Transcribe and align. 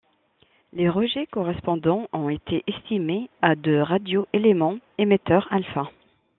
Les 0.73 0.89
rejets 0.89 1.27
correspondants 1.27 2.07
ont 2.11 2.27
été 2.29 2.63
estimés 2.65 3.29
à 3.43 3.53
de 3.55 3.75
radio-éléments 3.77 4.79
émetteurs 4.97 5.47
alpha. 5.51 5.91